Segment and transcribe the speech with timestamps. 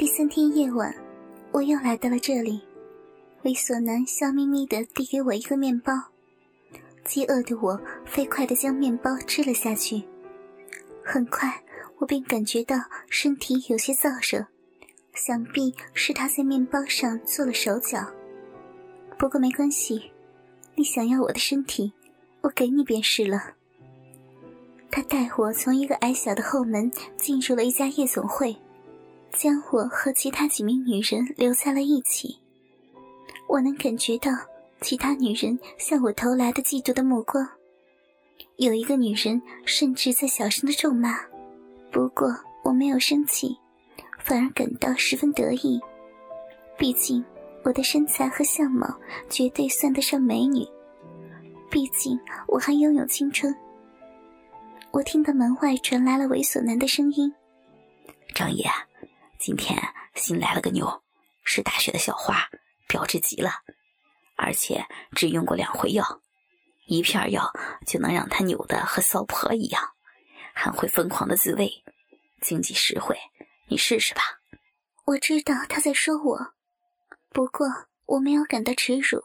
[0.00, 0.94] 第三天夜晚，
[1.52, 2.62] 我又来到了这里。
[3.42, 5.92] 猥琐男笑眯眯地递给我一个面包，
[7.04, 10.02] 饥饿的我飞快地将面包吃了下去。
[11.04, 11.62] 很快，
[11.98, 12.76] 我便感觉到
[13.10, 14.46] 身体有些燥热，
[15.12, 18.02] 想必是他在面包上做了手脚。
[19.18, 20.10] 不过没关系，
[20.76, 21.92] 你想要我的身体，
[22.40, 23.52] 我给你便是了。
[24.90, 28.56] 他带我从一个矮小的后门进入了一家夜总会。
[29.40, 32.38] 将我和其他几名女人留在了一起。
[33.48, 34.30] 我能感觉到
[34.82, 37.48] 其他女人向我投来的嫉妒的目光，
[38.56, 41.18] 有一个女人甚至在小声的咒骂。
[41.90, 42.28] 不过
[42.62, 43.56] 我没有生气，
[44.18, 45.80] 反而感到十分得意。
[46.76, 47.24] 毕竟
[47.64, 48.94] 我的身材和相貌
[49.30, 50.66] 绝对算得上美女，
[51.70, 53.56] 毕竟我还拥有青春。
[54.90, 57.32] 我听到门外传来了猥琐男的声音
[58.36, 58.66] ：“张爷。”
[59.40, 59.82] 今天
[60.14, 61.02] 新来了个妞，
[61.44, 62.50] 是大学的校花，
[62.86, 63.50] 标致极了，
[64.36, 64.84] 而且
[65.16, 66.20] 只用过两回药，
[66.84, 67.50] 一片药
[67.86, 69.82] 就能让她扭的和骚婆一样，
[70.52, 71.82] 还会疯狂的自慰，
[72.42, 73.18] 经济实惠，
[73.68, 74.20] 你试试吧。
[75.06, 76.52] 我知道他在说我，
[77.30, 77.66] 不过
[78.04, 79.22] 我没有感到耻辱，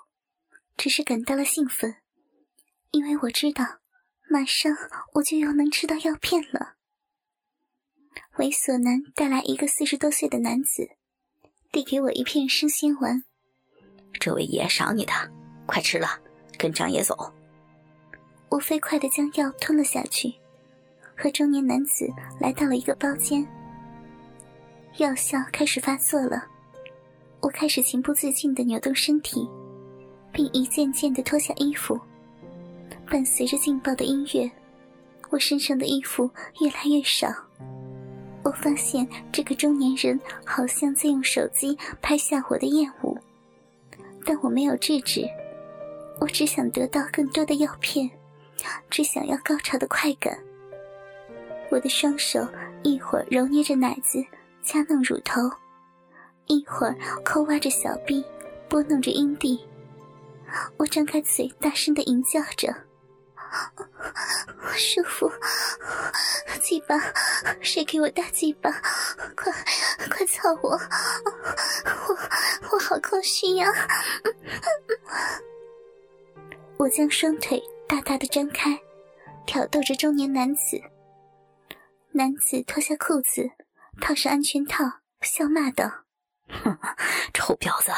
[0.77, 1.97] 只是感到了兴奋，
[2.91, 3.65] 因为我知道
[4.29, 4.71] 马上
[5.15, 6.75] 我就要能吃到药片了。
[8.37, 10.89] 猥琐男带来一个四十多岁的男子，
[11.71, 13.23] 递给我一片生鲜丸。
[14.19, 15.13] 这位爷赏你的，
[15.65, 16.19] 快吃了，
[16.57, 17.33] 跟张爷走。
[18.49, 20.33] 我飞快的将药吞了下去，
[21.15, 23.47] 和中年男子来到了一个包间。
[24.97, 26.45] 药效开始发作了，
[27.39, 29.47] 我开始情不自禁的扭动身体，
[30.33, 31.97] 并一件件的脱下衣服。
[33.09, 34.51] 伴随着劲爆的音乐，
[35.29, 37.27] 我身上的衣服越来越少。
[38.45, 43.17] 我发现这个中年人好像在用手机拍下我的艳舞，
[44.23, 45.27] 但我没有制止。
[46.19, 48.07] 我只想得到更多的药片，
[48.87, 50.37] 只想要高潮的快感。
[51.71, 52.47] 我的双手
[52.83, 54.23] 一会儿揉捏着奶子，
[54.61, 55.41] 掐弄乳头，
[56.45, 58.23] 一会儿抠挖着小臂，
[58.69, 59.59] 拨弄着阴蒂。
[60.77, 62.73] 我张开嘴，大声的吟叫着。
[64.77, 65.31] 舒服，
[66.61, 66.95] 鸡巴，
[67.61, 68.69] 谁给我大鸡巴？
[69.35, 69.51] 快，
[70.09, 70.69] 快操我！
[70.71, 72.17] 我，
[72.71, 73.67] 我好空虚呀！
[76.77, 78.77] 我将双腿大大的张开，
[79.45, 80.81] 挑逗着中年男子。
[82.11, 83.49] 男子脱下裤子，
[84.01, 84.83] 套上安全套，
[85.21, 86.05] 笑骂道
[86.63, 86.77] ：“哼，
[87.33, 87.91] 臭婊子，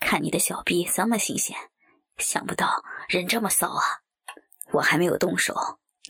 [0.00, 1.56] 看你的小臂这么新鲜，
[2.18, 3.82] 想不到人这么骚啊！”
[4.72, 5.54] 我还没有动手，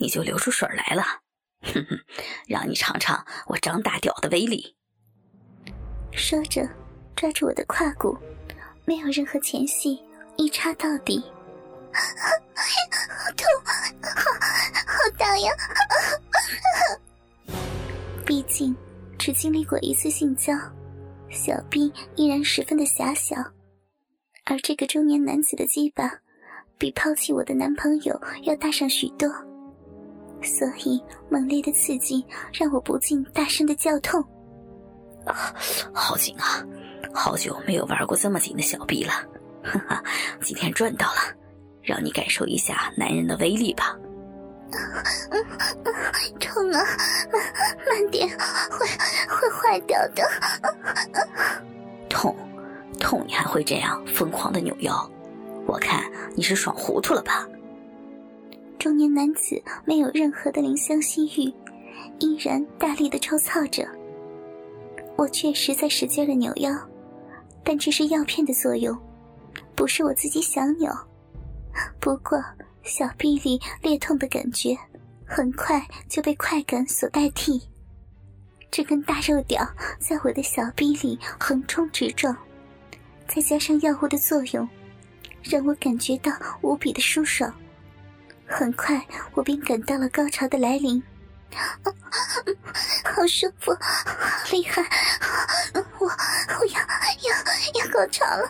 [0.00, 1.02] 你就流出水来了，
[1.62, 1.98] 哼哼，
[2.46, 4.76] 让你尝尝我张大屌的威力。
[6.12, 6.68] 说着，
[7.14, 8.18] 抓住我的胯骨，
[8.84, 10.02] 没有任何前戏，
[10.36, 11.22] 一插到底。
[11.92, 12.02] 好
[13.36, 13.46] 痛，
[14.02, 14.10] 好
[14.86, 15.52] 好大呀！
[18.26, 18.76] 毕竟
[19.18, 20.52] 只经历过一次性交，
[21.30, 23.36] 小臂依然十分的狭小，
[24.44, 26.20] 而这个中年男子的鸡巴。
[26.78, 29.28] 比抛弃我的男朋友要大上许多，
[30.40, 34.22] 所以猛烈的刺激让我不禁大声的叫痛。
[35.26, 35.52] 啊，
[35.92, 36.64] 好紧啊！
[37.12, 39.12] 好久没有玩过这么紧的小臂了，
[39.62, 40.04] 哈哈，
[40.40, 41.34] 今天赚到了，
[41.82, 43.96] 让你感受一下男人的威力吧。
[46.38, 46.84] 痛啊，
[47.32, 47.42] 慢
[47.88, 48.28] 慢点，
[48.70, 48.86] 会
[49.26, 50.22] 会坏掉的。
[52.08, 52.36] 痛，
[53.00, 55.10] 痛，你还会这样疯狂的扭腰？
[55.68, 57.46] 我看你是爽糊涂了吧？
[58.78, 61.52] 中年男子没有任何的怜香惜玉，
[62.20, 63.86] 依然大力的抽操着。
[65.14, 66.72] 我确实在使劲的扭腰，
[67.62, 68.96] 但这是药片的作用，
[69.74, 70.90] 不是我自己想扭。
[72.00, 72.42] 不过
[72.82, 74.74] 小臂里裂痛的感觉，
[75.26, 77.60] 很快就被快感所代替。
[78.70, 79.68] 这根大肉屌
[79.98, 82.34] 在我的小臂里横冲直撞，
[83.26, 84.66] 再加上药物的作用。
[85.42, 86.32] 让我感觉到
[86.62, 87.52] 无比的舒爽，
[88.46, 89.04] 很快
[89.34, 91.02] 我便感到了高潮的来临，
[93.04, 94.82] 好舒服，好厉害，
[95.74, 96.80] 我我要
[97.24, 98.48] 要要高潮了！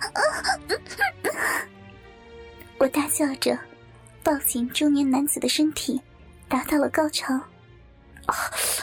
[2.78, 3.58] 我大叫着，
[4.22, 6.00] 抱紧中年男子的身体，
[6.48, 7.34] 达到了高潮。
[8.26, 8.34] 啊，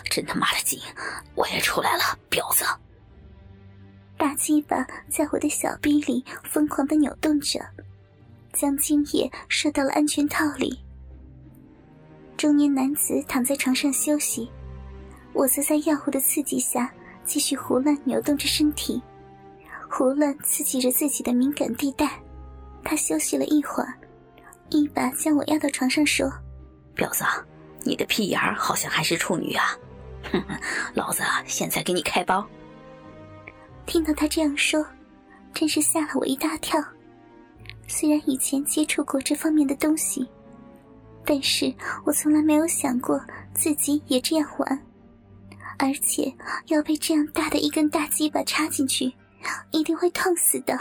[0.10, 0.82] 真他妈的紧！
[1.36, 2.66] 我也出来了，婊子！
[4.18, 7.60] 大鸡巴在我的小臂里疯狂的扭动着。
[8.56, 10.80] 将精液射到了安全套里。
[12.38, 14.50] 中年男子躺在床上休息，
[15.34, 16.92] 我则在药物的刺激下
[17.24, 19.02] 继续胡乱扭动着身体，
[19.90, 22.20] 胡乱刺激着自己的敏感地带。
[22.84, 23.94] 他休息了一会儿，
[24.70, 26.32] 一把将我压到床上，说
[26.96, 27.24] ：“婊子，
[27.84, 29.78] 你的屁眼儿好像还是处女啊！
[30.32, 30.60] 哼哼，
[30.94, 32.46] 老子现在给你开包。”
[33.88, 34.86] 听到他这样说，
[35.54, 36.84] 真是吓了我一大跳。
[37.88, 40.28] 虽然以前接触过这方面的东西，
[41.26, 41.74] 但是
[42.06, 43.20] 我从来没有想过
[43.54, 44.86] 自己也这样玩，
[45.78, 46.34] 而且
[46.68, 49.14] 要被这样大的一根大鸡巴插进去，
[49.72, 50.78] 一定会痛死的。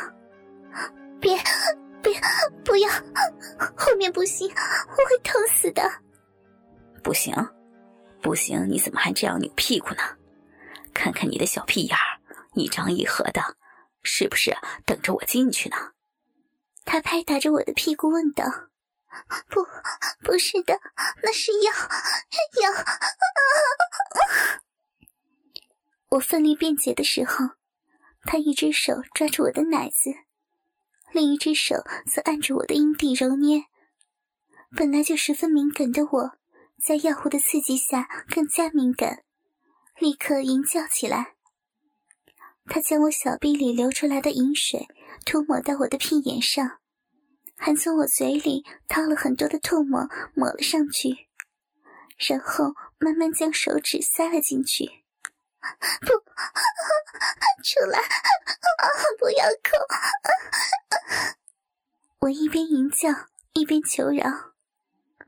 [1.21, 1.37] 别！
[2.03, 2.12] 别，
[2.62, 2.89] 不要，
[3.75, 5.83] 后面不行，我会痛死的。
[7.03, 7.35] 不行，
[8.21, 10.03] 不行，你怎么还这样扭屁股呢？
[10.93, 12.21] 看看你的小屁眼儿，
[12.53, 13.41] 一张一合的，
[14.03, 14.55] 是不是
[14.85, 15.77] 等着我进去呢？
[16.85, 18.45] 他拍打着我的屁股问道
[19.49, 19.67] ：“不，
[20.23, 20.79] 不是的，
[21.23, 21.73] 那是药，
[22.63, 22.71] 药。
[26.11, 27.51] ”我奋力辩解的时候，
[28.23, 30.11] 他一只手抓住我的奶子。
[31.13, 31.77] 另一只手
[32.07, 33.65] 则按着我的阴蒂揉捏，
[34.77, 36.39] 本来就十分敏感的我，
[36.81, 39.25] 在药物的刺激下更加敏感，
[39.99, 41.35] 立刻淫叫起来。
[42.67, 44.89] 他将我小臂里流出来的饮水
[45.25, 46.79] 涂抹到我的屁眼上，
[47.57, 51.29] 还从我嘴里掏了很多的唾沫抹了上去，
[52.19, 55.05] 然后慢慢将手指塞了进去。
[56.01, 56.09] 不，
[57.63, 57.99] 出来！
[59.19, 59.71] 不要哭！
[62.21, 63.09] 我一边吟叫
[63.55, 64.53] 一边求饶，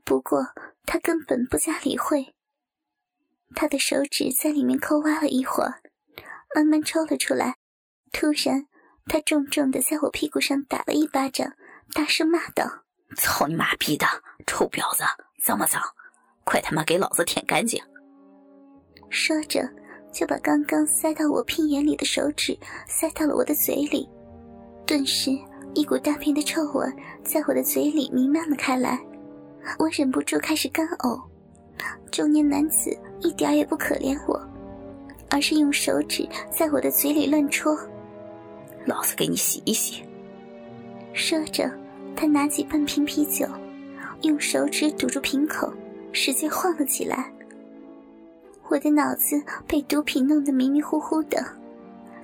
[0.03, 0.53] 不过
[0.85, 2.35] 他根本不加理会。
[3.55, 5.81] 他的手指在里面抠挖了一会儿，
[6.53, 7.57] 慢慢抽了出来。
[8.11, 8.67] 突然，
[9.07, 11.53] 他重重的在我屁股上打了一巴掌，
[11.93, 12.83] 大声骂道
[13.17, 14.05] ：“操你妈逼的，
[14.45, 15.03] 臭婊子，
[15.43, 15.81] 脏不脏？
[16.43, 17.81] 快他妈给老子舔干净！”
[19.09, 19.67] 说着。
[20.09, 22.57] 就把刚刚塞到我屁眼里的手指
[22.87, 24.09] 塞到了我的嘴里，
[24.83, 25.29] 顿时
[25.75, 26.87] 一股大片的臭味
[27.23, 28.99] 在我的嘴里弥漫了开来，
[29.77, 31.21] 我忍不住开始干呕。
[32.09, 32.89] 中年男子
[33.19, 34.41] 一点也不可怜我，
[35.29, 37.77] 而是用手指在我的嘴里乱戳。
[38.87, 40.01] 老子给你洗一洗。
[41.13, 41.69] 说着，
[42.15, 43.45] 他拿起半瓶啤酒，
[44.21, 45.71] 用手指堵住瓶口，
[46.13, 47.31] 使劲晃了起来。
[48.69, 51.45] 我的脑子被毒品弄得迷迷糊糊的，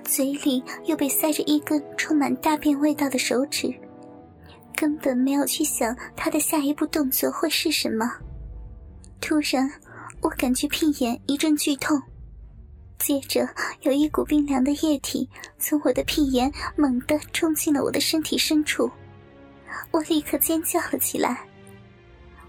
[0.04, 3.72] 嘴里又被塞着一根充满大便味道的手指，
[4.74, 8.10] 根本没有去想他的下一步动作会是什么。
[9.20, 9.70] 突然，
[10.20, 12.00] 我感觉屁眼一阵剧痛，
[12.98, 13.48] 接着
[13.82, 18.90] 有一股冰凉的液体从我的屁眼猛地冲进了我的身体深处，
[19.90, 21.46] 我立刻尖叫了起来。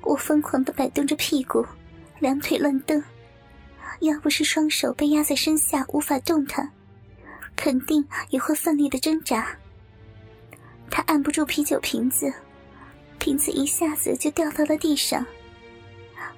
[0.02, 1.66] 我疯狂地摆动着屁股，
[2.20, 3.04] 两腿乱蹬。
[4.02, 6.72] 要不是双手被压在身下无法动弹，
[7.56, 9.58] 肯定也会奋力的挣扎。
[10.90, 12.32] 他按不住啤酒瓶子，
[13.18, 15.26] 瓶子一下子就掉到了地上。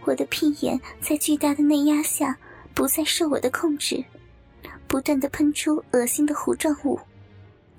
[0.05, 2.37] 我的屁眼在巨大的内压下
[2.77, 4.05] 不再受我的控制，
[4.87, 6.99] 不断的喷出恶心的糊状物。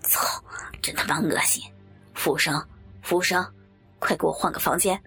[0.00, 0.43] 操，
[0.83, 1.62] 真他妈恶心！
[2.15, 2.61] 服务生，
[3.00, 3.47] 服务生，
[4.00, 5.00] 快给我换个房间，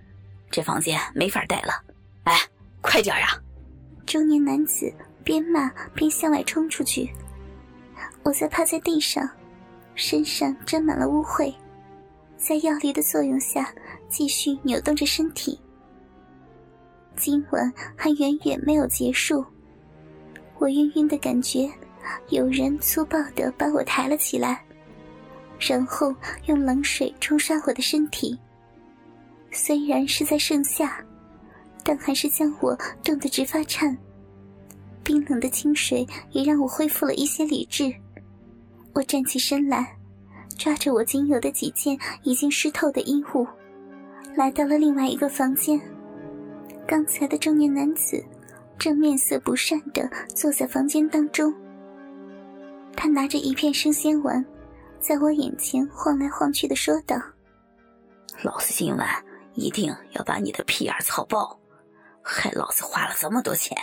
[0.49, 1.73] 这房间没法待了。
[2.23, 2.39] 哎，
[2.79, 3.35] 快点啊！
[4.05, 4.89] 中年男子
[5.25, 7.13] 边骂边向外冲出去，
[8.23, 9.29] 我则趴在地上，
[9.93, 11.53] 身上沾满了污秽，
[12.37, 13.69] 在药力的作用下
[14.07, 15.59] 继续扭动着身体。
[17.17, 19.45] 今晚还远远没有结束，
[20.61, 21.67] 我晕晕的感觉，
[22.29, 24.63] 有人粗暴的把我抬了起来，
[25.59, 26.15] 然后
[26.45, 28.39] 用冷水冲刷我的身体。
[29.51, 31.03] 虽然是在盛夏。
[31.83, 33.97] 但还是将我冻得直发颤，
[35.03, 37.91] 冰冷的清水也让我恢复了一些理智。
[38.93, 39.97] 我站起身来，
[40.59, 43.47] 抓着我仅有的几件已经湿透的衣物，
[44.35, 45.81] 来到了另外一个房间。
[46.87, 48.23] 刚才的中年男子
[48.81, 51.53] 正面色不善的坐在房间当中，
[52.97, 54.43] 他拿着一片生鲜丸，
[54.99, 57.15] 在我眼前晃来晃去的说道
[58.41, 59.23] ：“老子今晚
[59.53, 61.59] 一定要把你的屁眼操爆！”
[62.25, 63.77] 害老子花了这么多钱！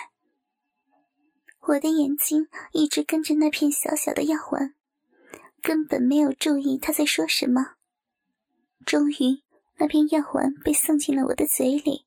[1.69, 4.75] 我的眼睛一直跟着那片小小的药丸，
[5.63, 7.75] 根本没有注意他在说什么。
[8.85, 9.45] 终于，
[9.77, 12.07] 那片药丸被送进了我的嘴里，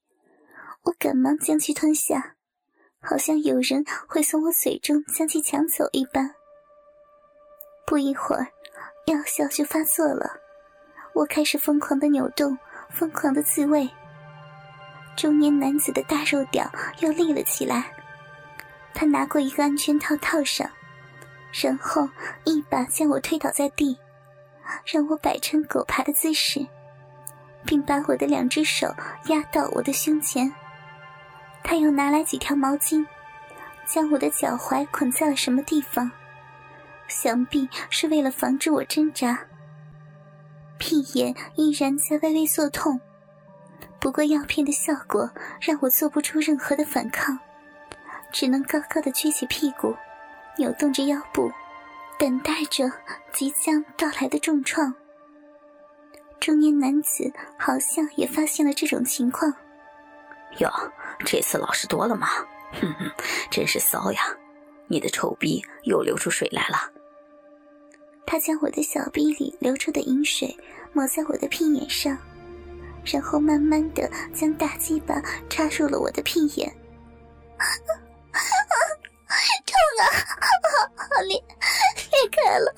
[0.83, 2.35] 我赶忙将其吞下，
[3.01, 6.35] 好像有人会从我嘴中将其抢走一般。
[7.85, 8.47] 不一会儿，
[9.07, 10.39] 药效就发作了，
[11.13, 12.57] 我开始疯狂的扭动，
[12.89, 13.89] 疯狂的自慰。
[15.17, 17.91] 中年男子的大肉屌又立了起来，
[18.93, 20.69] 他拿过一个安全套套上，
[21.61, 22.07] 然后
[22.45, 23.97] 一把将我推倒在地，
[24.85, 26.65] 让我摆成狗爬的姿势，
[27.65, 28.87] 并把我的两只手
[29.25, 30.53] 压到我的胸前。
[31.63, 33.05] 他又拿来几条毛巾，
[33.85, 36.11] 将我的脚踝捆在了什么地方，
[37.07, 39.39] 想必是为了防止我挣扎。
[40.77, 42.99] 屁眼依然在微微作痛，
[43.99, 45.29] 不过药片的效果
[45.61, 47.37] 让我做不出任何的反抗，
[48.31, 49.95] 只能高高的撅起屁股，
[50.57, 51.51] 扭动着腰部，
[52.17, 52.91] 等待着
[53.31, 54.93] 即将到来的重创。
[56.39, 59.53] 中年男子好像也发现了这种情况。
[60.59, 60.71] 哟，
[61.25, 62.27] 这次老实多了嘛？
[62.73, 63.11] 哼哼，
[63.49, 64.21] 真是骚呀！
[64.87, 66.91] 你的臭逼又流出水来了。
[68.25, 70.55] 他将我的小逼里流出的饮水
[70.93, 72.17] 抹在我的屁眼上，
[73.05, 76.69] 然后慢慢的将大鸡巴插入了我的屁眼。
[79.65, 80.05] 痛啊！
[81.27, 81.43] 裂
[82.11, 82.73] 裂开了！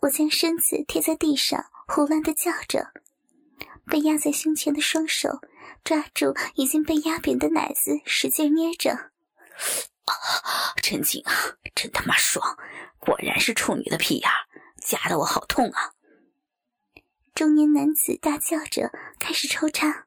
[0.00, 2.92] 我将身子贴在地上，胡乱的叫着。
[3.90, 5.40] 被压在胸前的双手
[5.84, 8.92] 抓住已经被压扁的奶子，使劲捏着。
[8.92, 11.32] 啊，真紧啊！
[11.74, 12.56] 真他妈爽！
[12.98, 14.30] 果然是处女的屁眼，
[14.80, 15.92] 夹得我好痛啊！
[17.34, 20.06] 中年男子大叫着开始抽插，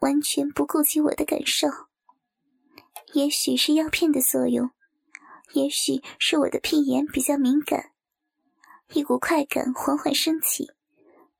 [0.00, 1.68] 完全不顾及我的感受。
[3.12, 4.70] 也许是药片的作用，
[5.52, 7.92] 也许是我的屁眼比较敏感，
[8.92, 10.70] 一股快感缓缓升起。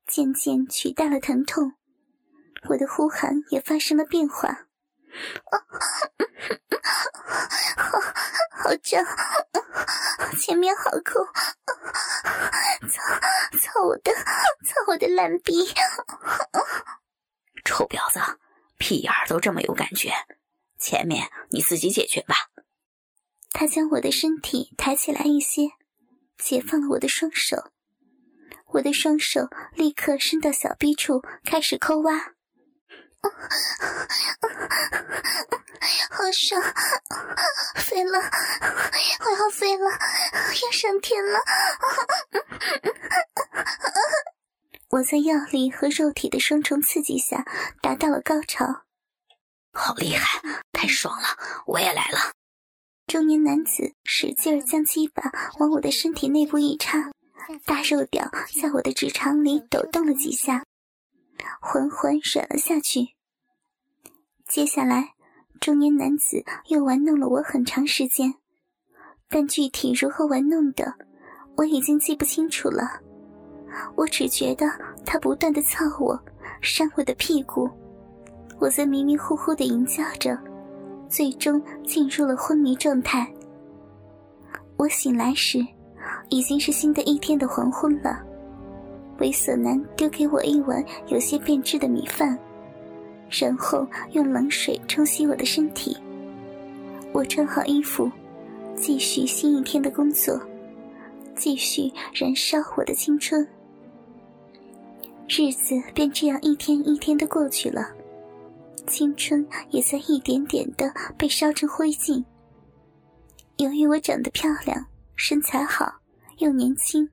[0.07, 1.75] 渐渐取代了疼痛，
[2.69, 4.49] 我的呼喊也发生了变化。
[4.49, 5.59] 啊
[7.77, 8.01] 好，
[8.51, 9.05] 好胀，
[10.39, 11.25] 前面好空，
[12.89, 13.03] 操，
[13.59, 15.67] 操我的，操我的烂逼！
[17.65, 18.21] 臭婊子，
[18.79, 20.13] 屁眼儿都这么有感觉，
[20.79, 22.35] 前面你自己解决吧。
[23.51, 25.71] 他将我的身体抬起来一些，
[26.37, 27.71] 解放了我的双手。
[28.95, 32.17] 双手立刻伸到小臂处，开始抠挖，
[36.11, 36.63] 好爽，
[37.75, 39.91] 飞了，我要飞了，
[40.63, 41.41] 要上天了！
[44.91, 47.45] 我在药力和肉体的双重刺激下
[47.83, 48.85] 达到了高潮，
[49.73, 50.41] 好厉害，
[50.73, 51.27] 太爽了！
[51.67, 52.33] 我也来了。
[53.07, 57.11] 中年男子使劲将鸡巴往我的身体内部一插。
[57.65, 60.65] 大肉屌在我的直肠里抖动了几下，
[61.61, 63.15] 缓缓软了下去。
[64.49, 65.15] 接下来，
[65.61, 68.35] 中年男子又玩弄了我很长时间，
[69.29, 70.95] 但具体如何玩弄的，
[71.57, 73.01] 我已经记不清楚了。
[73.97, 74.67] 我只觉得
[75.05, 76.19] 他不断的操我，
[76.63, 77.69] 扇我的屁股，
[78.59, 80.39] 我在迷迷糊糊的吟叫着，
[81.09, 83.31] 最终进入了昏迷状态。
[84.77, 85.65] 我醒来时。
[86.29, 88.21] 已经是新的一天的黄昏了。
[89.19, 92.37] 猥琐男丢给我一碗有些变质的米饭，
[93.31, 95.97] 然后用冷水冲洗我的身体。
[97.13, 98.11] 我穿好衣服，
[98.75, 100.41] 继续新一天的工作，
[101.37, 103.47] 继续燃烧我的青春。
[105.29, 107.89] 日子便这样一天一天的过去了，
[108.89, 112.25] 青春也在一点点的被烧成灰烬。
[113.59, 115.95] 由于我长得漂亮，身材好。
[116.39, 117.11] 又年轻，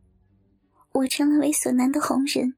[0.94, 2.56] 我成了猥琐男的红人。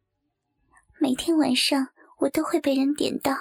[0.97, 1.89] 每天晚上，
[2.19, 3.35] 我都会被人点到，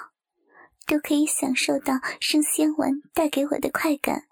[0.87, 4.25] 都可以享受到生鲜丸带给我的快感。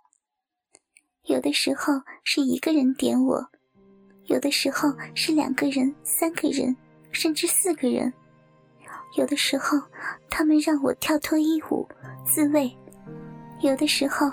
[1.23, 3.51] 有的时候是一个人点我，
[4.25, 6.77] 有的时候是两个人、三个人，
[7.13, 8.13] 甚至四个人。
[9.17, 9.81] 有的时候，
[10.29, 11.89] 他们让我跳脱衣舞
[12.27, 12.69] 自慰；
[13.61, 14.33] 有的时候，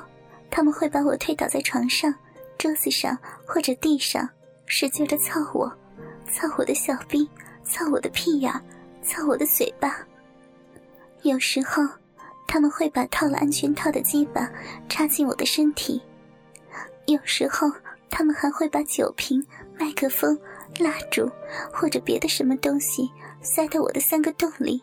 [0.50, 2.12] 他们会把我推倒在床上、
[2.58, 4.28] 桌子上或者地上。
[4.68, 5.72] 使劲的操我，
[6.32, 7.28] 操我的小臂，
[7.64, 8.54] 操我的屁眼，
[9.02, 10.06] 操我的嘴巴。
[11.24, 11.82] 有时候，
[12.48, 14.50] 他们会把套了安全套的鸡巴
[14.88, 16.00] 插进我的身体；
[17.06, 17.72] 有时候，
[18.10, 19.44] 他们还会把酒瓶、
[19.80, 20.38] 麦克风、
[20.80, 21.30] 蜡烛
[21.74, 23.10] 或者别的什么东西
[23.42, 24.82] 塞到我的三个洞里。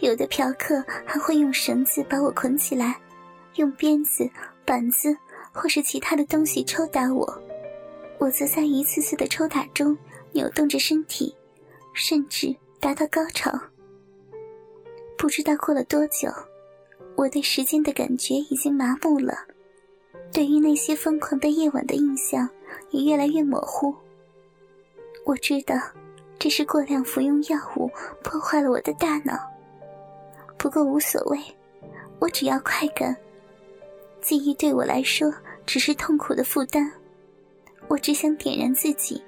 [0.00, 2.98] 有的嫖客还会用绳子把我捆起来，
[3.56, 4.28] 用鞭子、
[4.64, 5.16] 板子
[5.52, 7.42] 或是其他的东西抽打我。
[8.18, 9.96] 我则在一次次的抽打中
[10.32, 11.34] 扭动着身体，
[11.92, 13.50] 甚至达到高潮。
[15.16, 16.28] 不知道过了多久，
[17.16, 19.36] 我对时间的感觉已经麻木了，
[20.32, 22.48] 对于那些疯狂的夜晚的印象
[22.90, 23.94] 也越来越模糊。
[25.24, 25.74] 我知道，
[26.38, 27.90] 这是过量服用药物
[28.22, 29.38] 破坏了我的大脑。
[30.58, 31.38] 不过无所谓，
[32.18, 33.16] 我只要快感。
[34.20, 35.32] 记忆对我来说
[35.66, 36.90] 只是痛苦的负担。
[37.88, 39.22] 我只想点燃自己，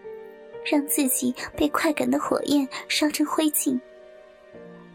[0.64, 3.78] 让自己被快感的火焰烧成灰烬。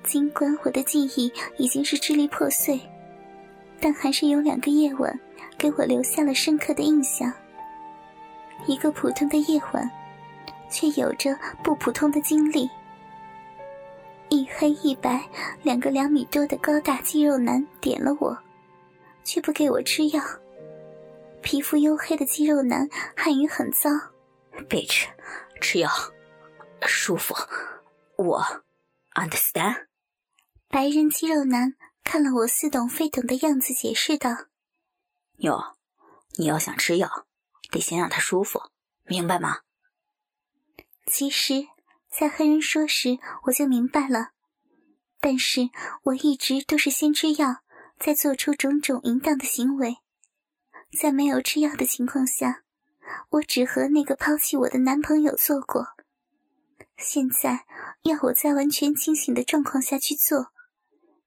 [0.03, 2.79] 尽管我的记忆已经是支离破碎，
[3.79, 5.19] 但还是有两个夜晚
[5.57, 7.31] 给我留下了深刻的印象。
[8.65, 9.89] 一个普通的夜晚，
[10.69, 12.69] 却有着不普通的经历。
[14.29, 15.23] 一黑一白，
[15.61, 18.37] 两个两米多的高大肌肉男点了我，
[19.23, 20.21] 却不给我吃药。
[21.41, 23.89] 皮肤黝黑的肌肉男汉语很糟，
[24.69, 25.07] 别吃，
[25.59, 25.89] 吃药，
[26.87, 27.35] 舒服。
[28.17, 28.43] 我
[29.13, 29.87] ，understand。
[30.67, 34.29] 白人肌肉男看了我似懂非懂的样子，解释道
[35.39, 35.75] ：“哟，
[36.37, 37.25] 你要想吃药，
[37.71, 38.61] 得先让他舒服，
[39.05, 39.59] 明白吗？”
[41.05, 41.67] 其实。
[42.13, 44.31] 在黑人说时，我就明白了，
[45.21, 45.69] 但是
[46.03, 47.61] 我一直都是先吃药，
[47.97, 49.99] 再做出种种淫荡的行为。
[50.97, 52.63] 在没有吃药的情况下，
[53.29, 55.87] 我只和那个抛弃我的男朋友做过。
[56.97, 57.65] 现在
[58.03, 60.51] 要我在完全清醒的状况下去做，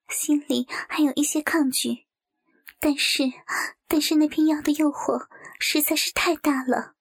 [0.09, 2.07] 心里还有一些抗拒。
[2.79, 3.25] 但是，
[3.89, 5.27] 但是那片药的诱惑
[5.59, 6.94] 实在是太大了。